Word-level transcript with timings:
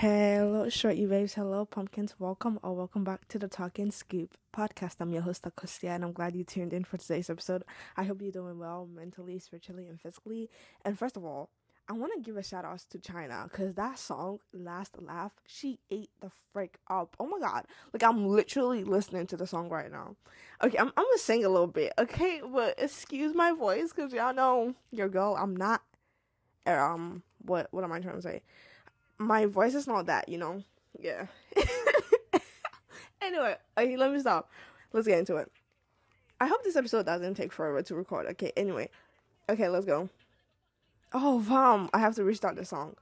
Hello, 0.00 0.66
shorty 0.70 1.04
babes. 1.04 1.34
Hello, 1.34 1.66
pumpkins. 1.66 2.14
Welcome 2.18 2.58
or 2.62 2.74
welcome 2.74 3.04
back 3.04 3.28
to 3.28 3.38
the 3.38 3.48
Talking 3.48 3.90
Scoop 3.90 4.34
podcast. 4.50 4.94
I'm 4.98 5.12
your 5.12 5.20
host, 5.20 5.42
Akustia, 5.42 5.90
and 5.90 6.02
I'm 6.02 6.12
glad 6.12 6.34
you 6.34 6.42
tuned 6.42 6.72
in 6.72 6.84
for 6.84 6.96
today's 6.96 7.28
episode. 7.28 7.64
I 7.98 8.04
hope 8.04 8.22
you're 8.22 8.32
doing 8.32 8.58
well 8.58 8.88
mentally, 8.90 9.38
spiritually, 9.40 9.88
and 9.88 10.00
physically. 10.00 10.48
And 10.86 10.98
first 10.98 11.18
of 11.18 11.24
all, 11.26 11.50
I 11.86 11.92
want 11.92 12.14
to 12.14 12.22
give 12.22 12.38
a 12.38 12.42
shout 12.42 12.64
out 12.64 12.82
to 12.88 12.98
China 12.98 13.46
because 13.52 13.74
that 13.74 13.98
song, 13.98 14.38
Last 14.54 14.96
Laugh, 15.02 15.32
she 15.46 15.80
ate 15.90 16.08
the 16.22 16.30
freak 16.54 16.78
up. 16.88 17.14
Oh 17.20 17.26
my 17.26 17.38
god. 17.38 17.66
Like, 17.92 18.02
I'm 18.02 18.26
literally 18.26 18.84
listening 18.84 19.26
to 19.26 19.36
the 19.36 19.46
song 19.46 19.68
right 19.68 19.92
now. 19.92 20.16
Okay, 20.64 20.78
I'm, 20.78 20.88
I'm 20.96 21.04
gonna 21.04 21.18
sing 21.18 21.44
a 21.44 21.50
little 21.50 21.66
bit, 21.66 21.92
okay? 21.98 22.40
But 22.50 22.76
excuse 22.78 23.34
my 23.34 23.52
voice 23.52 23.92
because 23.94 24.14
y'all 24.14 24.32
know 24.32 24.74
your 24.92 25.10
girl, 25.10 25.36
I'm 25.38 25.54
not. 25.54 25.82
Um, 26.64 27.22
what, 27.44 27.68
what 27.70 27.84
am 27.84 27.92
I 27.92 28.00
trying 28.00 28.16
to 28.16 28.22
say? 28.22 28.40
My 29.20 29.44
voice 29.44 29.74
is 29.74 29.86
not 29.86 30.06
that, 30.06 30.28
you 30.28 30.38
know. 30.38 30.64
Yeah. 30.98 31.26
anyway, 33.22 33.54
okay, 33.78 33.96
let 33.96 34.12
me 34.12 34.18
stop. 34.18 34.50
Let's 34.92 35.06
get 35.06 35.18
into 35.18 35.36
it. 35.36 35.52
I 36.40 36.46
hope 36.46 36.64
this 36.64 36.74
episode 36.74 37.04
doesn't 37.04 37.34
take 37.34 37.52
forever 37.52 37.82
to 37.82 37.94
record. 37.94 38.26
Okay, 38.28 38.50
anyway. 38.56 38.88
Okay, 39.48 39.68
let's 39.68 39.84
go. 39.84 40.08
Oh, 41.12 41.44
vam, 41.46 41.90
I 41.92 41.98
have 41.98 42.14
to 42.14 42.24
restart 42.24 42.56
the 42.56 42.64
song. 42.64 42.94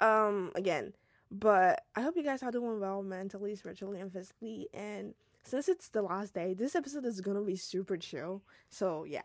Um, 0.00 0.52
again. 0.54 0.92
But 1.30 1.84
I 1.96 2.02
hope 2.02 2.16
you 2.16 2.22
guys 2.22 2.42
are 2.42 2.50
doing 2.50 2.78
well 2.78 3.02
mentally, 3.02 3.54
spiritually, 3.56 4.00
and 4.00 4.12
physically. 4.12 4.68
And 4.74 5.14
since 5.42 5.68
it's 5.68 5.88
the 5.88 6.02
last 6.02 6.34
day, 6.34 6.52
this 6.52 6.76
episode 6.76 7.06
is 7.06 7.20
gonna 7.22 7.42
be 7.42 7.56
super 7.56 7.96
chill. 7.96 8.42
So 8.68 9.04
yeah. 9.04 9.22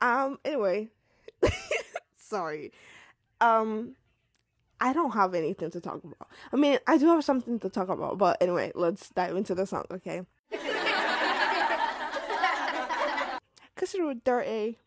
Um, 0.00 0.38
anyway. 0.44 0.90
Sorry. 2.16 2.72
Um 3.40 3.96
I 4.80 4.92
don't 4.92 5.12
have 5.12 5.34
anything 5.34 5.70
to 5.70 5.80
talk 5.80 6.02
about. 6.04 6.28
I 6.52 6.56
mean, 6.56 6.78
I 6.86 6.98
do 6.98 7.06
have 7.08 7.24
something 7.24 7.58
to 7.60 7.68
talk 7.68 7.88
about, 7.88 8.18
but 8.18 8.36
anyway, 8.40 8.72
let's 8.74 9.10
dive 9.10 9.36
into 9.36 9.54
the 9.54 9.66
song, 9.66 9.84
okay? 9.90 10.22
Consider 13.76 14.14
dirty. 14.24 14.78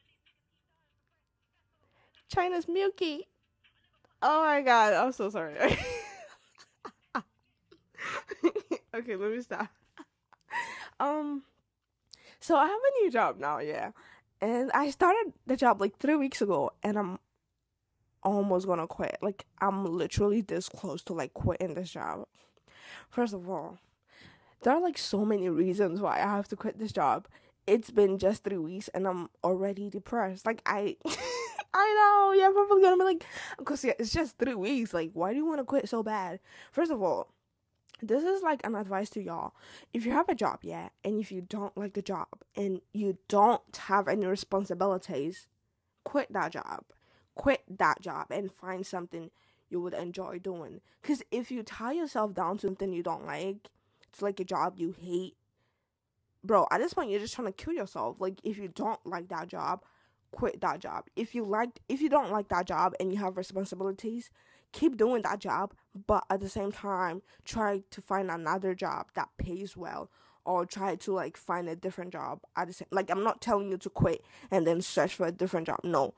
China's 2.30 2.68
Milky. 2.68 3.28
Oh 4.22 4.44
my 4.44 4.62
god, 4.62 4.94
I'm 4.94 5.12
so 5.12 5.30
sorry. 5.30 5.56
okay, 8.94 9.16
let 9.16 9.32
me 9.32 9.42
stop. 9.42 9.68
Um, 11.00 11.44
so 12.40 12.56
I 12.56 12.66
have 12.66 12.80
a 12.80 13.04
new 13.04 13.12
job 13.12 13.40
now, 13.40 13.60
yeah, 13.60 13.92
and 14.42 14.72
I 14.72 14.90
started 14.90 15.34
the 15.46 15.56
job 15.56 15.80
like 15.80 15.98
three 15.98 16.16
weeks 16.16 16.42
ago, 16.42 16.72
and 16.82 16.98
I'm 16.98 17.20
almost 18.34 18.68
gonna 18.68 18.88
quit. 18.88 19.18
Like 19.22 19.46
I'm 19.60 19.86
literally 19.86 20.42
this 20.42 20.70
close 20.70 21.02
to 21.04 21.14
like 21.14 21.34
quitting 21.34 21.74
this 21.74 21.92
job. 21.92 22.26
First 23.10 23.34
of 23.34 23.50
all, 23.50 23.78
there 24.62 24.74
are 24.74 24.82
like 24.82 24.98
so 24.98 25.26
many 25.26 25.50
reasons 25.50 26.02
why 26.02 26.18
I 26.18 26.36
have 26.36 26.48
to 26.50 26.56
quit 26.56 26.80
this 26.80 26.92
job. 26.92 27.28
It's 27.66 27.92
been 27.92 28.18
just 28.18 28.44
three 28.44 28.58
weeks 28.58 28.88
and 28.90 29.08
I'm 29.08 29.30
already 29.44 29.90
depressed. 29.90 30.46
Like 30.46 30.62
I 30.66 30.98
I 31.74 31.94
know, 31.96 32.34
yeah, 32.34 32.50
probably 32.52 32.82
gonna 32.82 32.98
be 32.98 33.04
like 33.04 33.26
because 33.58 33.84
yeah, 33.84 33.94
it's 34.00 34.12
just 34.12 34.38
three 34.38 34.56
weeks. 34.56 34.94
Like, 34.94 35.12
why 35.14 35.32
do 35.32 35.38
you 35.38 35.46
wanna 35.46 35.66
quit 35.66 35.90
so 35.90 36.04
bad? 36.04 36.40
First 36.72 36.92
of 36.92 37.02
all, 37.02 37.30
this 38.02 38.24
is 38.24 38.42
like 38.42 38.66
an 38.66 38.76
advice 38.76 39.10
to 39.12 39.22
y'all. 39.22 39.54
If 39.94 40.06
you 40.06 40.12
have 40.12 40.30
a 40.30 40.36
job, 40.36 40.60
yeah, 40.64 40.90
and 41.04 41.20
if 41.20 41.32
you 41.32 41.42
don't 41.42 41.76
like 41.78 41.94
the 41.94 42.02
job 42.02 42.28
and 42.56 42.82
you 42.94 43.18
don't 43.28 43.62
have 43.88 44.08
any 44.08 44.26
responsibilities, 44.26 45.48
quit 46.04 46.32
that 46.34 46.52
job 46.52 46.84
quit 47.38 47.62
that 47.70 48.02
job 48.02 48.28
and 48.32 48.52
find 48.52 48.86
something 48.86 49.30
you 49.70 49.80
would 49.80 49.94
enjoy 49.94 50.40
doing. 50.40 50.82
Because 51.02 51.22
if 51.32 51.52
you 51.52 51.64
tie 51.64 51.94
yourself 51.94 52.34
down 52.34 52.58
to 52.58 52.68
something 52.68 52.92
you 52.92 53.04
don't 53.04 53.26
like, 53.26 53.70
it's 54.10 54.22
like 54.22 54.40
a 54.40 54.44
job 54.44 54.74
you 54.78 54.96
hate. 55.00 55.36
Bro, 56.44 56.68
at 56.72 56.80
this 56.80 56.94
point, 56.94 57.12
you're 57.12 57.20
just 57.20 57.36
trying 57.36 57.48
to 57.48 57.52
kill 57.52 57.74
yourself. 57.74 58.18
Like, 58.20 58.40
if 58.44 58.58
you 58.58 58.70
don't 58.70 59.06
like 59.06 59.28
that 59.30 59.48
job, 59.48 59.84
quit 60.32 60.62
that 60.62 60.80
job. 60.80 61.06
If 61.16 61.36
you 61.36 61.46
like, 61.46 61.80
if 61.88 62.02
you 62.02 62.10
don't 62.10 62.32
like 62.32 62.50
that 62.50 62.68
job 62.68 62.94
and 63.00 63.12
you 63.12 63.20
have 63.20 63.38
responsibilities, 63.38 64.32
keep 64.72 64.98
doing 64.98 65.22
that 65.24 65.40
job, 65.40 65.74
but 66.08 66.26
at 66.30 66.40
the 66.40 66.50
same 66.50 66.72
time, 66.72 67.22
try 67.46 67.84
to 67.92 68.02
find 68.02 68.32
another 68.32 68.74
job 68.74 69.08
that 69.14 69.30
pays 69.38 69.78
well 69.78 70.10
or 70.44 70.66
try 70.66 70.96
to 70.96 71.12
like 71.12 71.36
find 71.36 71.68
a 71.68 71.76
different 71.76 72.14
job 72.14 72.40
at 72.56 72.68
the 72.68 72.74
same 72.74 72.88
like 72.90 73.10
I'm 73.10 73.22
not 73.22 73.42
telling 73.42 73.70
you 73.70 73.78
to 73.80 73.90
quit 73.90 74.24
and 74.50 74.66
then 74.66 74.82
search 74.82 75.14
for 75.14 75.28
a 75.28 75.32
different 75.32 75.68
job. 75.68 75.82
No 75.84 76.14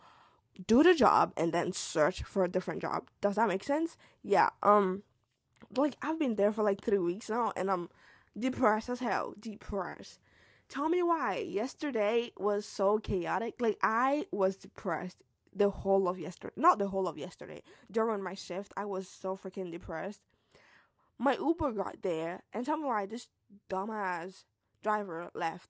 do 0.67 0.83
the 0.83 0.93
job 0.93 1.33
and 1.37 1.53
then 1.53 1.71
search 1.71 2.23
for 2.23 2.43
a 2.43 2.49
different 2.49 2.81
job. 2.81 3.09
Does 3.21 3.35
that 3.35 3.47
make 3.47 3.63
sense? 3.63 3.97
Yeah. 4.23 4.49
Um 4.63 5.03
like 5.75 5.95
I've 6.01 6.19
been 6.19 6.35
there 6.35 6.51
for 6.51 6.63
like 6.63 6.81
3 6.81 6.97
weeks 6.97 7.29
now 7.29 7.53
and 7.55 7.69
I'm 7.69 7.89
depressed 8.37 8.89
as 8.89 8.99
hell. 8.99 9.33
Depressed. 9.39 10.19
Tell 10.67 10.89
me 10.89 11.01
why. 11.01 11.37
Yesterday 11.37 12.31
was 12.37 12.65
so 12.65 12.99
chaotic. 12.99 13.55
Like 13.59 13.77
I 13.81 14.25
was 14.31 14.55
depressed 14.55 15.23
the 15.55 15.69
whole 15.69 16.07
of 16.07 16.19
yesterday. 16.19 16.53
Not 16.55 16.79
the 16.79 16.87
whole 16.87 17.07
of 17.07 17.17
yesterday. 17.17 17.63
During 17.91 18.21
my 18.21 18.35
shift, 18.35 18.71
I 18.77 18.85
was 18.85 19.07
so 19.07 19.35
freaking 19.35 19.71
depressed. 19.71 20.21
My 21.17 21.35
Uber 21.35 21.71
got 21.73 22.01
there 22.01 22.43
and 22.53 22.65
tell 22.65 22.77
me 22.77 22.85
why 22.85 23.05
this 23.05 23.27
dumbass 23.69 24.43
driver 24.83 25.29
left. 25.33 25.69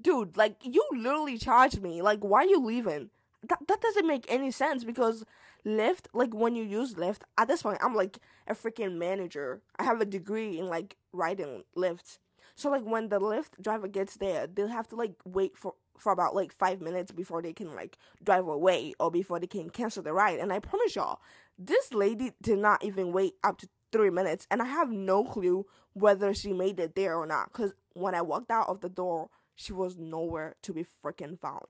Dude, 0.00 0.36
like 0.36 0.56
you 0.62 0.84
literally 0.92 1.38
charged 1.38 1.82
me. 1.82 2.02
Like 2.02 2.20
why 2.20 2.42
are 2.44 2.48
you 2.48 2.64
leaving? 2.64 3.10
That 3.46 3.58
that 3.68 3.80
doesn't 3.80 4.06
make 4.06 4.26
any 4.28 4.50
sense 4.50 4.84
because 4.84 5.24
Lyft, 5.66 6.06
like 6.12 6.34
when 6.34 6.54
you 6.54 6.64
use 6.64 6.94
Lyft, 6.94 7.22
at 7.36 7.48
this 7.48 7.62
point 7.62 7.78
I'm 7.82 7.94
like 7.94 8.18
a 8.46 8.54
freaking 8.54 8.96
manager. 8.96 9.60
I 9.78 9.84
have 9.84 10.00
a 10.00 10.06
degree 10.06 10.58
in 10.58 10.68
like 10.68 10.96
writing 11.12 11.64
Lyfts. 11.76 12.18
So 12.54 12.70
like 12.70 12.84
when 12.84 13.08
the 13.08 13.20
Lyft 13.20 13.62
driver 13.62 13.86
gets 13.86 14.16
there, 14.16 14.46
they'll 14.46 14.68
have 14.68 14.88
to 14.88 14.96
like 14.96 15.14
wait 15.24 15.56
for 15.56 15.74
for 15.98 16.12
about 16.12 16.34
like 16.34 16.52
five 16.52 16.80
minutes 16.80 17.12
before 17.12 17.42
they 17.42 17.52
can 17.52 17.74
like 17.74 17.96
drive 18.24 18.46
away 18.46 18.94
or 18.98 19.10
before 19.10 19.38
they 19.40 19.46
can 19.46 19.70
cancel 19.70 20.02
the 20.02 20.12
ride. 20.12 20.38
And 20.38 20.52
I 20.52 20.58
promise 20.60 20.96
y'all, 20.96 21.20
this 21.58 21.92
lady 21.92 22.32
did 22.40 22.58
not 22.58 22.84
even 22.84 23.12
wait 23.12 23.34
up 23.44 23.58
to 23.58 23.68
three 23.90 24.10
minutes, 24.10 24.46
and 24.50 24.60
I 24.60 24.66
have 24.66 24.90
no 24.90 25.24
clue 25.24 25.66
whether 25.94 26.32
she 26.34 26.52
made 26.52 26.78
it 26.78 26.94
there 26.94 27.16
or 27.16 27.26
not. 27.26 27.52
Cause 27.52 27.74
when 27.94 28.14
I 28.14 28.22
walked 28.22 28.50
out 28.50 28.68
of 28.68 28.80
the 28.80 28.88
door, 28.88 29.30
she 29.54 29.72
was 29.72 29.96
nowhere 29.96 30.54
to 30.62 30.72
be 30.72 30.84
freaking 31.04 31.38
found. 31.38 31.66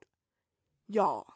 Y'all, 0.88 1.26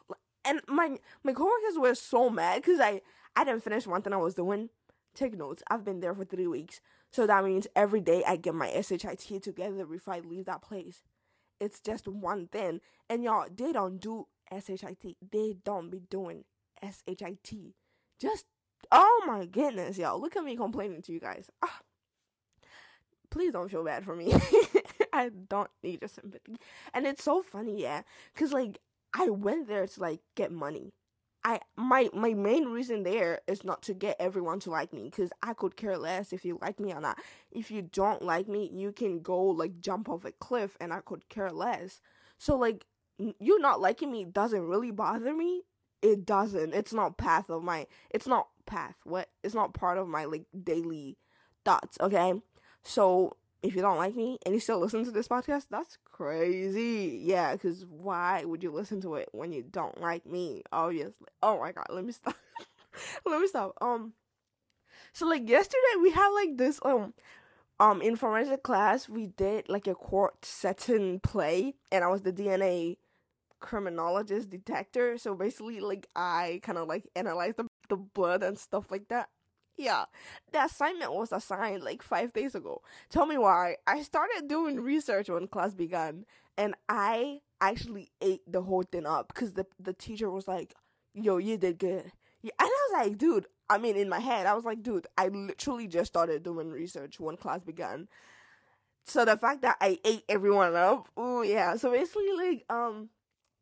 and 0.45 0.61
my 0.67 0.97
my 1.23 1.33
coworkers 1.33 1.77
were 1.77 1.95
so 1.95 2.29
mad 2.29 2.61
because 2.61 2.79
I 2.79 3.01
I 3.35 3.43
didn't 3.43 3.63
finish 3.63 3.87
one 3.87 4.01
thing 4.01 4.13
I 4.13 4.17
was 4.17 4.35
doing. 4.35 4.69
Take 5.15 5.37
notes. 5.37 5.63
I've 5.69 5.85
been 5.85 5.99
there 5.99 6.15
for 6.15 6.25
three 6.25 6.47
weeks, 6.47 6.81
so 7.11 7.27
that 7.27 7.45
means 7.45 7.67
every 7.75 8.01
day 8.01 8.23
I 8.27 8.35
get 8.35 8.55
my 8.55 8.69
SHIT 8.69 9.43
together 9.43 9.85
before 9.85 10.15
I 10.15 10.19
leave 10.19 10.45
that 10.45 10.61
place. 10.63 11.03
It's 11.59 11.79
just 11.79 12.07
one 12.07 12.47
thing, 12.47 12.81
and 13.09 13.23
y'all 13.23 13.47
they 13.55 13.71
don't 13.71 13.99
do 13.99 14.27
SHIT. 14.51 15.17
They 15.31 15.55
don't 15.63 15.89
be 15.89 15.99
doing 16.09 16.45
SHIT. 16.81 17.53
Just 18.19 18.45
oh 18.91 19.23
my 19.27 19.45
goodness, 19.45 19.97
y'all. 19.97 20.19
Look 20.19 20.35
at 20.35 20.43
me 20.43 20.55
complaining 20.55 21.01
to 21.03 21.11
you 21.13 21.19
guys. 21.19 21.49
Ah. 21.63 21.79
Please 23.29 23.51
don't 23.51 23.69
feel 23.69 23.83
bad 23.83 24.05
for 24.05 24.15
me. 24.15 24.31
I 25.13 25.29
don't 25.49 25.69
need 25.81 26.01
your 26.01 26.07
sympathy. 26.07 26.57
And 26.93 27.07
it's 27.07 27.23
so 27.23 27.41
funny, 27.41 27.81
yeah, 27.81 28.03
cause 28.35 28.53
like 28.53 28.79
I 29.13 29.29
went 29.29 29.67
there 29.67 29.85
to 29.85 29.99
like 29.99 30.21
get 30.35 30.51
money. 30.51 30.93
I 31.45 31.59
my 31.75 32.09
my 32.13 32.33
main 32.33 32.65
reason 32.65 33.03
there 33.03 33.41
is 33.47 33.63
not 33.63 33.81
to 33.83 33.93
get 33.93 34.15
everyone 34.19 34.59
to 34.61 34.71
like 34.71 34.93
me 34.93 35.03
because 35.03 35.31
I 35.41 35.53
could 35.53 35.75
care 35.75 35.97
less 35.97 36.31
if 36.31 36.45
you 36.45 36.57
like 36.61 36.79
me 36.79 36.93
or 36.93 37.01
not. 37.01 37.19
If 37.51 37.69
you 37.69 37.81
don't 37.81 38.21
like 38.21 38.47
me, 38.47 38.69
you 38.73 38.91
can 38.91 39.21
go 39.21 39.43
like 39.43 39.81
jump 39.81 40.07
off 40.07 40.25
a 40.25 40.31
cliff 40.31 40.77
and 40.79 40.93
I 40.93 41.01
could 41.01 41.27
care 41.29 41.51
less. 41.51 41.99
So 42.37 42.55
like 42.57 42.85
you 43.17 43.59
not 43.59 43.81
liking 43.81 44.11
me 44.11 44.25
doesn't 44.25 44.67
really 44.67 44.91
bother 44.91 45.33
me. 45.33 45.63
It 46.01 46.25
doesn't. 46.25 46.73
It's 46.73 46.93
not 46.93 47.17
path 47.17 47.49
of 47.49 47.63
my. 47.63 47.87
It's 48.09 48.27
not 48.27 48.47
path. 48.65 48.95
What? 49.03 49.29
It's 49.43 49.55
not 49.55 49.73
part 49.73 49.97
of 49.97 50.07
my 50.07 50.25
like 50.25 50.45
daily 50.63 51.17
thoughts. 51.65 51.97
Okay. 51.99 52.33
So 52.83 53.37
if 53.61 53.75
you 53.75 53.81
don't 53.81 53.97
like 53.97 54.15
me 54.15 54.39
and 54.45 54.53
you 54.53 54.59
still 54.59 54.79
listen 54.79 55.05
to 55.05 55.11
this 55.11 55.27
podcast, 55.27 55.67
that's 55.69 55.97
crazy. 56.13 57.19
Yeah, 57.23 57.53
because 57.53 57.85
why 57.85 58.45
would 58.45 58.63
you 58.63 58.71
listen 58.71 59.01
to 59.01 59.15
it 59.15 59.29
when 59.33 59.51
you 59.51 59.63
don't 59.63 59.99
like 59.99 60.25
me? 60.25 60.63
Obviously. 60.71 61.27
Oh 61.41 61.59
my 61.59 61.73
god, 61.73 61.87
let 61.89 62.05
me 62.05 62.13
stop. 62.13 62.35
let 63.25 63.41
me 63.41 63.47
stop. 63.47 63.77
Um, 63.81 64.13
so 65.13 65.27
like 65.27 65.49
yesterday 65.49 65.95
we 66.01 66.11
had 66.11 66.29
like 66.29 66.57
this 66.57 66.79
um 66.83 67.13
um 67.79 68.01
in 68.01 68.15
forensic 68.15 68.63
class 68.63 69.09
we 69.09 69.27
did 69.27 69.69
like 69.69 69.87
a 69.87 69.95
court 69.95 70.45
setting 70.45 71.19
play 71.19 71.75
and 71.91 72.03
I 72.03 72.07
was 72.07 72.21
the 72.21 72.33
DNA 72.33 72.97
criminologist 73.61 74.49
detector. 74.49 75.17
So 75.17 75.35
basically 75.35 75.79
like 75.79 76.07
I 76.15 76.59
kind 76.63 76.77
of 76.77 76.87
like 76.87 77.09
analyzed 77.15 77.57
the 77.57 77.67
the 77.89 77.97
blood 77.97 78.43
and 78.43 78.57
stuff 78.59 78.91
like 78.91 79.09
that. 79.09 79.29
Yeah, 79.77 80.05
the 80.51 80.63
assignment 80.65 81.13
was 81.13 81.31
assigned 81.31 81.83
like 81.83 82.03
five 82.03 82.31
days 82.33 82.53
ago. 82.53 82.81
Tell 83.09 83.25
me 83.25 83.37
why. 83.37 83.77
I 83.87 84.03
started 84.03 84.47
doing 84.47 84.79
research 84.79 85.29
when 85.29 85.47
class 85.47 85.73
began, 85.73 86.25
and 86.57 86.75
I 86.87 87.39
actually 87.59 88.11
ate 88.21 88.41
the 88.47 88.61
whole 88.61 88.83
thing 88.83 89.05
up 89.07 89.29
because 89.33 89.53
the 89.53 89.65
the 89.79 89.93
teacher 89.93 90.29
was 90.29 90.47
like, 90.47 90.75
"Yo, 91.13 91.37
you 91.37 91.57
did 91.57 91.79
good. 91.79 92.11
And 92.43 92.51
I 92.59 92.65
was 92.65 93.05
like, 93.07 93.17
dude. 93.17 93.47
I 93.69 93.77
mean, 93.77 93.95
in 93.95 94.09
my 94.09 94.19
head, 94.19 94.45
I 94.45 94.53
was 94.53 94.65
like, 94.65 94.83
dude. 94.83 95.07
I 95.17 95.29
literally 95.29 95.87
just 95.87 96.11
started 96.11 96.43
doing 96.43 96.69
research 96.69 97.19
when 97.19 97.37
class 97.37 97.63
began. 97.63 98.07
So 99.05 99.25
the 99.25 99.37
fact 99.37 99.61
that 99.61 99.77
I 99.81 99.99
ate 100.05 100.23
everyone 100.29 100.75
up, 100.75 101.09
oh 101.17 101.41
yeah. 101.41 101.75
So 101.75 101.91
basically, 101.91 102.31
like, 102.33 102.65
um, 102.69 103.09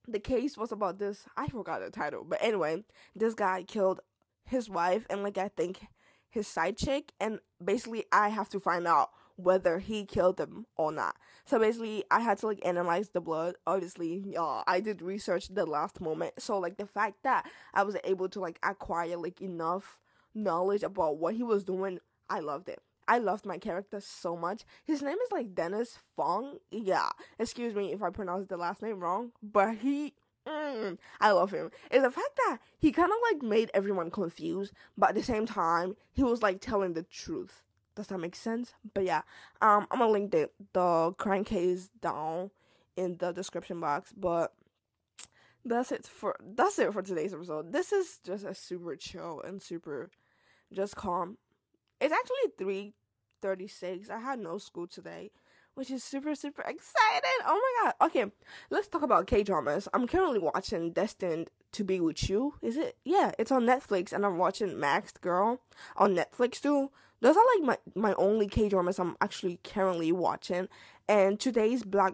the 0.07 0.19
case 0.19 0.57
was 0.57 0.71
about 0.71 0.99
this. 0.99 1.25
I 1.37 1.47
forgot 1.47 1.81
the 1.81 1.91
title, 1.91 2.25
but 2.27 2.39
anyway, 2.43 2.83
this 3.15 3.33
guy 3.35 3.63
killed 3.63 4.01
his 4.45 4.69
wife 4.69 5.05
and 5.09 5.23
like 5.23 5.37
I 5.37 5.49
think 5.49 5.81
his 6.31 6.47
side 6.47 6.77
chick, 6.77 7.13
and 7.19 7.39
basically 7.63 8.05
I 8.11 8.29
have 8.29 8.49
to 8.49 8.59
find 8.59 8.87
out 8.87 9.11
whether 9.35 9.79
he 9.79 10.05
killed 10.05 10.37
them 10.37 10.65
or 10.75 10.91
not. 10.91 11.15
So 11.45 11.59
basically, 11.59 12.03
I 12.11 12.21
had 12.21 12.37
to 12.39 12.47
like 12.47 12.59
analyze 12.65 13.09
the 13.09 13.21
blood. 13.21 13.55
Obviously, 13.67 14.23
y'all, 14.25 14.63
I 14.67 14.79
did 14.79 15.01
research 15.01 15.47
the 15.49 15.65
last 15.65 15.99
moment. 16.01 16.33
So 16.39 16.57
like 16.59 16.77
the 16.77 16.85
fact 16.85 17.23
that 17.23 17.49
I 17.73 17.83
was 17.83 17.97
able 18.03 18.29
to 18.29 18.39
like 18.39 18.59
acquire 18.63 19.17
like 19.17 19.41
enough 19.41 19.99
knowledge 20.33 20.83
about 20.83 21.17
what 21.17 21.35
he 21.35 21.43
was 21.43 21.63
doing, 21.63 21.99
I 22.29 22.39
loved 22.39 22.69
it. 22.69 22.79
I 23.07 23.17
loved 23.17 23.45
my 23.45 23.57
character 23.57 23.99
so 23.99 24.37
much. 24.37 24.63
His 24.85 25.01
name 25.01 25.17
is 25.25 25.31
like 25.31 25.53
Dennis 25.53 25.97
Fung. 26.15 26.59
Yeah, 26.69 27.09
excuse 27.39 27.75
me 27.75 27.91
if 27.91 28.01
I 28.01 28.09
pronounced 28.09 28.49
the 28.49 28.57
last 28.57 28.81
name 28.81 28.99
wrong, 28.99 29.31
but 29.43 29.77
he 29.77 30.13
Mm, 30.47 30.97
I 31.19 31.31
love 31.31 31.51
him. 31.51 31.69
Is 31.91 32.01
the 32.01 32.11
fact 32.11 32.35
that 32.47 32.57
he 32.79 32.91
kind 32.91 33.11
of 33.11 33.17
like 33.31 33.43
made 33.43 33.69
everyone 33.73 34.09
confused, 34.09 34.73
but 34.97 35.09
at 35.09 35.15
the 35.15 35.23
same 35.23 35.45
time, 35.45 35.95
he 36.13 36.23
was 36.23 36.41
like 36.41 36.59
telling 36.61 36.93
the 36.93 37.03
truth. 37.03 37.61
Does 37.95 38.07
that 38.07 38.17
make 38.17 38.35
sense? 38.35 38.73
But 38.93 39.03
yeah, 39.03 39.21
um, 39.61 39.87
I'm 39.91 39.99
gonna 39.99 40.11
link 40.11 40.31
the 40.31 40.49
the 40.73 41.13
crime 41.17 41.43
case 41.43 41.89
down 42.01 42.49
in 42.95 43.17
the 43.17 43.31
description 43.31 43.79
box. 43.79 44.13
But 44.17 44.53
that's 45.63 45.91
it 45.91 46.05
for 46.07 46.35
that's 46.55 46.79
it 46.79 46.91
for 46.93 47.01
today's 47.03 47.33
episode. 47.33 47.71
This 47.71 47.91
is 47.91 48.19
just 48.23 48.45
a 48.45 48.55
super 48.55 48.95
chill 48.95 49.41
and 49.45 49.61
super 49.61 50.09
just 50.73 50.95
calm. 50.95 51.37
It's 51.99 52.13
actually 52.13 52.53
three 52.57 52.93
thirty 53.41 53.67
six. 53.67 54.09
I 54.09 54.19
had 54.19 54.39
no 54.39 54.57
school 54.57 54.87
today, 54.87 55.31
which 55.75 55.91
is 55.91 56.03
super, 56.03 56.35
super 56.35 56.61
excited. 56.61 57.41
Oh 57.45 57.59
my 57.83 57.91
god. 57.91 58.07
Okay, 58.07 58.31
let's 58.69 58.87
talk 58.87 59.01
about 59.01 59.27
K 59.27 59.43
dramas. 59.43 59.87
I'm 59.93 60.07
currently 60.07 60.39
watching 60.39 60.91
Destined 60.91 61.49
to 61.73 61.83
Be 61.83 61.99
With 61.99 62.29
You. 62.29 62.55
Is 62.61 62.77
it? 62.77 62.97
Yeah, 63.03 63.31
it's 63.39 63.51
on 63.51 63.65
Netflix, 63.65 64.11
and 64.11 64.25
I'm 64.25 64.37
watching 64.37 64.79
Masked 64.79 65.21
Girl 65.21 65.61
on 65.95 66.15
Netflix 66.15 66.61
too. 66.61 66.91
Those 67.21 67.37
are 67.37 67.45
like 67.55 67.65
my, 67.95 68.01
my 68.01 68.13
only 68.15 68.47
K 68.47 68.67
dramas 68.67 68.99
I'm 68.99 69.15
actually 69.21 69.59
currently 69.63 70.11
watching. 70.11 70.67
And 71.07 71.39
today's 71.39 71.83
Black 71.83 72.13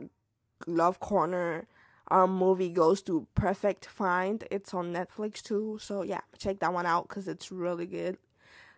Love 0.65 0.99
Corner 0.99 1.67
um 2.09 2.31
movie 2.31 2.69
goes 2.69 3.01
to 3.03 3.27
Perfect 3.35 3.85
Find. 3.85 4.43
It's 4.49 4.73
on 4.73 4.93
Netflix 4.93 5.41
too. 5.41 5.77
So 5.81 6.03
yeah, 6.03 6.21
check 6.37 6.59
that 6.59 6.73
one 6.73 6.85
out 6.85 7.07
because 7.07 7.27
it's 7.27 7.51
really 7.51 7.85
good 7.85 8.17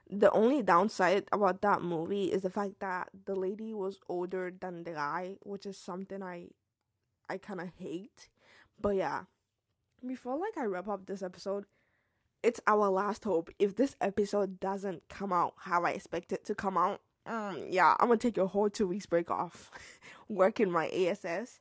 the 0.10 0.32
only 0.32 0.64
downside 0.64 1.26
about 1.32 1.62
that 1.62 1.82
movie 1.82 2.26
is 2.26 2.42
the 2.42 2.50
fact 2.50 2.80
that 2.80 3.10
the 3.26 3.36
lady 3.36 3.74
was 3.74 4.00
older 4.10 4.52
than 4.60 4.84
the 4.84 4.92
guy, 4.92 5.36
which 5.44 5.66
is 5.66 5.78
something 5.78 6.24
I 6.24 6.48
I 7.30 7.38
kind 7.38 7.62
of 7.62 7.70
hate. 7.78 8.30
But 8.82 8.96
yeah, 8.96 9.24
before 10.06 10.38
like 10.38 10.58
I 10.58 10.66
wrap 10.66 10.88
up 10.88 11.06
this 11.06 11.22
episode, 11.22 11.66
it's 12.42 12.60
our 12.66 12.90
last 12.90 13.24
hope. 13.24 13.52
If 13.60 13.76
this 13.76 13.96
episode 14.02 14.60
doesn't 14.60 15.04
come 15.10 15.32
out 15.32 15.54
how 15.58 15.84
I 15.84 15.92
expect 15.92 16.32
it 16.32 16.44
to 16.46 16.56
come 16.56 16.78
out, 16.78 17.02
um, 17.28 17.66
yeah, 17.70 17.96
I'm 18.00 18.08
gonna 18.08 18.18
take 18.18 18.40
a 18.40 18.48
whole 18.48 18.70
two 18.70 18.88
weeks 18.88 19.06
break 19.06 19.30
off, 19.30 19.70
working 20.28 20.72
my 20.72 20.90
ASS 20.90 21.60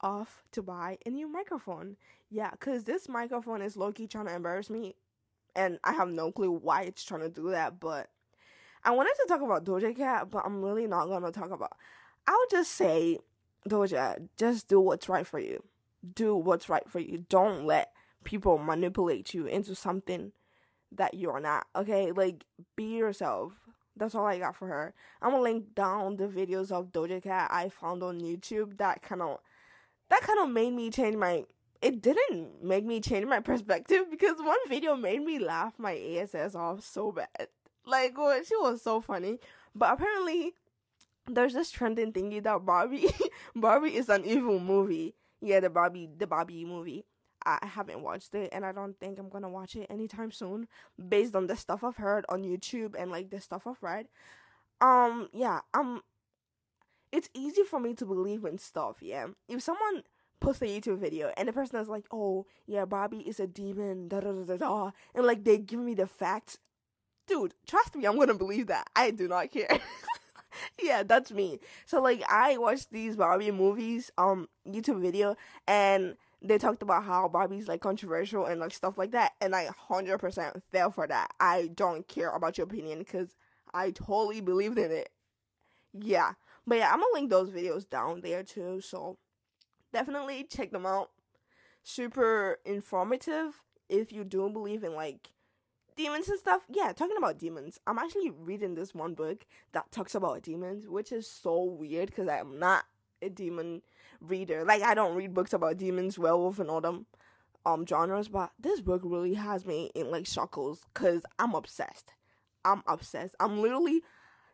off 0.00 0.44
to 0.52 0.62
buy 0.62 0.98
a 1.04 1.10
new 1.10 1.26
microphone. 1.26 1.96
Yeah, 2.30 2.50
cause 2.60 2.84
this 2.84 3.08
microphone 3.08 3.62
is 3.62 3.76
low 3.76 3.90
key 3.90 4.06
trying 4.06 4.26
to 4.26 4.34
embarrass 4.34 4.70
me 4.70 4.94
and 5.54 5.78
I 5.84 5.92
have 5.92 6.08
no 6.08 6.32
clue 6.32 6.50
why 6.50 6.82
it's 6.82 7.04
trying 7.04 7.20
to 7.20 7.28
do 7.28 7.50
that. 7.50 7.80
But 7.80 8.10
I 8.84 8.92
wanted 8.92 9.14
to 9.20 9.26
talk 9.28 9.42
about 9.42 9.64
Doja 9.64 9.96
Cat, 9.96 10.30
but 10.30 10.44
I'm 10.44 10.62
really 10.62 10.86
not 10.86 11.06
gonna 11.06 11.32
talk 11.32 11.50
about. 11.50 11.76
I'll 12.26 12.46
just 12.50 12.72
say, 12.72 13.18
Doja, 13.68 14.28
just 14.36 14.68
do 14.68 14.80
what's 14.80 15.08
right 15.08 15.26
for 15.26 15.38
you. 15.38 15.62
Do 16.14 16.34
what's 16.34 16.68
right 16.68 16.88
for 16.88 16.98
you. 16.98 17.24
Don't 17.28 17.66
let 17.66 17.92
people 18.24 18.58
manipulate 18.58 19.34
you 19.34 19.46
into 19.46 19.74
something 19.74 20.32
that 20.92 21.14
you're 21.14 21.40
not. 21.40 21.66
Okay, 21.76 22.12
like 22.12 22.44
be 22.76 22.96
yourself. 22.96 23.52
That's 23.96 24.14
all 24.14 24.26
I 24.26 24.38
got 24.38 24.56
for 24.56 24.68
her. 24.68 24.94
I'm 25.20 25.32
gonna 25.32 25.42
link 25.42 25.74
down 25.74 26.16
the 26.16 26.26
videos 26.26 26.72
of 26.72 26.92
Doja 26.92 27.22
Cat 27.22 27.50
I 27.52 27.68
found 27.68 28.02
on 28.02 28.20
YouTube 28.20 28.78
that 28.78 29.02
kind 29.02 29.22
of 29.22 29.38
that 30.08 30.22
kind 30.22 30.40
of 30.40 30.48
made 30.48 30.72
me 30.72 30.90
change 30.90 31.16
my 31.16 31.44
it 31.82 32.02
didn't 32.02 32.62
make 32.62 32.84
me 32.84 33.00
change 33.00 33.26
my 33.26 33.40
perspective 33.50 34.06
because 34.10 34.38
one 34.38 34.58
video 34.68 34.96
made 34.96 35.22
me 35.22 35.38
laugh 35.38 35.74
my 35.78 35.92
ASS 35.92 36.54
off 36.54 36.84
so 36.84 37.12
bad. 37.12 37.48
Like, 37.86 38.16
well, 38.16 38.42
she 38.44 38.56
was 38.56 38.82
so 38.82 39.00
funny. 39.00 39.38
But 39.74 39.94
apparently, 39.94 40.52
there's 41.26 41.54
this 41.54 41.70
trending 41.70 42.12
thingy 42.12 42.42
that 42.42 42.64
Barbie, 42.64 43.08
Barbie 43.56 43.96
is 43.96 44.08
an 44.08 44.24
evil 44.24 44.60
movie. 44.60 45.14
Yeah, 45.40 45.60
the 45.60 45.70
Barbie, 45.70 46.08
the 46.16 46.26
Barbie 46.26 46.64
movie. 46.64 47.04
I 47.46 47.58
haven't 47.62 48.02
watched 48.02 48.34
it, 48.34 48.50
and 48.52 48.66
I 48.66 48.72
don't 48.72 48.98
think 49.00 49.18
I'm 49.18 49.30
gonna 49.30 49.48
watch 49.48 49.74
it 49.74 49.86
anytime 49.88 50.30
soon, 50.30 50.68
based 51.08 51.34
on 51.34 51.46
the 51.46 51.56
stuff 51.56 51.82
I've 51.82 51.96
heard 51.96 52.26
on 52.28 52.42
YouTube 52.42 52.94
and 52.98 53.10
like 53.10 53.30
the 53.30 53.40
stuff 53.40 53.66
I've 53.66 53.82
read. 53.82 54.08
Um, 54.82 55.28
yeah, 55.32 55.60
um, 55.72 56.02
it's 57.12 57.30
easy 57.32 57.62
for 57.62 57.80
me 57.80 57.94
to 57.94 58.04
believe 58.04 58.44
in 58.44 58.58
stuff. 58.58 58.96
Yeah, 59.00 59.28
if 59.48 59.62
someone 59.62 60.02
post 60.40 60.62
a 60.62 60.66
YouTube 60.66 60.98
video 60.98 61.32
and 61.36 61.48
the 61.48 61.52
person 61.52 61.78
is 61.78 61.88
like, 61.88 62.06
"Oh, 62.10 62.46
yeah, 62.66 62.84
Barbie 62.84 63.28
is 63.28 63.40
a 63.40 63.46
demon," 63.46 64.08
da 64.08 64.20
da 64.20 64.32
da 64.32 64.44
da 64.44 64.56
da, 64.56 64.90
and 65.14 65.26
like 65.26 65.44
they 65.44 65.58
give 65.58 65.80
me 65.80 65.94
the 65.94 66.06
facts, 66.06 66.58
dude. 67.26 67.54
Trust 67.66 67.94
me, 67.96 68.06
I'm 68.06 68.18
gonna 68.18 68.34
believe 68.34 68.66
that. 68.68 68.88
I 68.96 69.10
do 69.10 69.28
not 69.28 69.50
care. 69.50 69.78
yeah, 70.82 71.02
that's 71.02 71.30
me. 71.30 71.58
So 71.86 72.00
like, 72.00 72.22
I 72.28 72.58
watched 72.58 72.90
these 72.90 73.16
Barbie 73.16 73.50
movies, 73.50 74.10
um, 74.18 74.48
YouTube 74.66 75.00
video, 75.00 75.36
and 75.66 76.16
they 76.42 76.58
talked 76.58 76.82
about 76.82 77.04
how 77.04 77.28
Barbie's 77.28 77.68
like 77.68 77.80
controversial 77.80 78.46
and 78.46 78.60
like 78.60 78.72
stuff 78.72 78.98
like 78.98 79.12
that, 79.12 79.32
and 79.40 79.54
I 79.54 79.68
hundred 79.88 80.18
percent 80.18 80.62
fell 80.70 80.90
for 80.90 81.06
that. 81.06 81.32
I 81.38 81.70
don't 81.74 82.06
care 82.08 82.30
about 82.30 82.58
your 82.58 82.66
opinion 82.66 83.00
because 83.00 83.34
I 83.74 83.90
totally 83.90 84.40
believed 84.40 84.78
in 84.78 84.90
it. 84.90 85.10
Yeah, 85.92 86.32
but 86.66 86.78
yeah, 86.78 86.90
I'm 86.92 87.00
gonna 87.00 87.12
link 87.14 87.30
those 87.30 87.50
videos 87.50 87.88
down 87.88 88.20
there 88.22 88.42
too. 88.42 88.80
So 88.80 89.18
definitely 89.92 90.44
check 90.44 90.70
them 90.70 90.86
out. 90.86 91.10
Super 91.82 92.58
informative 92.64 93.62
if 93.88 94.12
you 94.12 94.24
do 94.24 94.48
believe 94.50 94.84
in 94.84 94.94
like 94.94 95.30
demons 95.96 96.28
and 96.28 96.38
stuff. 96.38 96.62
Yeah, 96.68 96.92
talking 96.92 97.16
about 97.16 97.38
demons. 97.38 97.78
I'm 97.86 97.98
actually 97.98 98.30
reading 98.30 98.74
this 98.74 98.94
one 98.94 99.14
book 99.14 99.46
that 99.72 99.90
talks 99.90 100.14
about 100.14 100.42
demons, 100.42 100.86
which 100.88 101.12
is 101.12 101.26
so 101.26 101.62
weird 101.62 102.06
because 102.06 102.28
I'm 102.28 102.58
not 102.58 102.84
a 103.22 103.28
demon 103.28 103.82
reader. 104.20 104.64
Like 104.64 104.82
I 104.82 104.94
don't 104.94 105.16
read 105.16 105.34
books 105.34 105.52
about 105.52 105.76
demons, 105.76 106.18
werewolf, 106.18 106.58
and 106.58 106.70
all 106.70 106.80
them 106.80 107.06
um 107.66 107.86
genres, 107.86 108.28
but 108.28 108.52
this 108.58 108.80
book 108.80 109.02
really 109.04 109.34
has 109.34 109.66
me 109.66 109.90
in 109.94 110.10
like 110.10 110.26
shackles 110.26 110.82
because 110.92 111.22
I'm 111.38 111.54
obsessed. 111.54 112.12
I'm 112.64 112.82
obsessed. 112.86 113.34
I'm 113.40 113.60
literally 113.60 114.02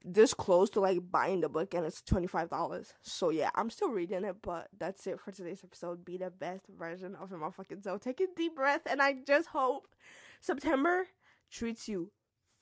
this 0.06 0.32
close 0.32 0.70
to 0.70 0.80
like 0.80 1.00
buying 1.10 1.40
the 1.40 1.48
book 1.48 1.74
and 1.74 1.84
it's 1.84 2.00
$25. 2.02 2.92
So 3.02 3.30
yeah, 3.30 3.50
I'm 3.56 3.70
still 3.70 3.90
reading 3.90 4.24
it, 4.24 4.36
but 4.40 4.68
that's 4.78 5.06
it 5.08 5.18
for 5.18 5.32
today's 5.32 5.64
episode. 5.64 6.04
Be 6.04 6.16
the 6.16 6.30
best 6.30 6.66
version 6.68 7.16
of 7.16 7.30
your 7.30 7.40
motherfucking 7.40 7.82
self. 7.82 8.00
Take 8.00 8.20
a 8.20 8.26
deep 8.36 8.54
breath 8.54 8.82
and 8.88 9.02
I 9.02 9.16
just 9.26 9.48
hope 9.48 9.88
September 10.40 11.08
treats 11.50 11.88
you 11.88 12.12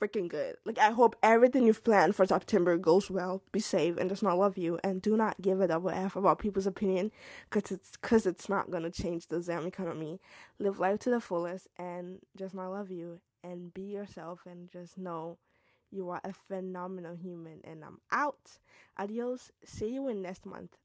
freaking 0.03 0.29
good. 0.29 0.57
Like 0.65 0.79
I 0.79 0.91
hope 0.91 1.17
everything 1.23 1.67
you've 1.67 1.85
planned 1.85 2.17
for 2.17 2.25
September 2.27 2.79
goes 2.79 3.11
well. 3.11 3.43
Be 3.53 3.61
safe 3.61 3.99
and 3.99 4.09
just 4.09 4.23
not 4.23 4.39
love 4.39 4.57
you 4.57 4.79
and 4.83 5.03
do 5.03 5.15
not 5.15 5.41
give 5.43 5.61
a 5.61 5.69
double 5.69 5.91
F 5.91 6.17
about 6.17 6.39
people's 6.39 6.67
opinion 6.67 7.13
cuz 7.51 7.71
it's 7.71 7.97
cuz 7.99 8.27
it's 8.27 8.49
not 8.49 8.71
going 8.71 8.85
to 8.85 8.91
change 8.91 9.29
the 9.29 9.43
Zam 9.43 9.67
economy. 9.67 10.19
Live 10.59 10.79
life 10.79 10.99
to 11.01 11.11
the 11.11 11.21
fullest 11.21 11.69
and 11.77 12.21
just 12.35 12.55
not 12.55 12.71
love 12.71 12.91
you 12.91 13.21
and 13.43 13.75
be 13.75 13.83
yourself 13.83 14.47
and 14.47 14.71
just 14.71 14.97
know 14.97 15.37
you 15.95 16.11
are 16.11 16.21
a 16.25 16.33
phenomenal 16.33 17.15
human, 17.15 17.61
and 17.65 17.85
I'm 17.85 18.01
out. 18.11 18.59
Adios. 18.99 19.51
See 19.65 19.95
you 19.95 20.09
in 20.09 20.23
next 20.23 20.45
month. 20.45 20.77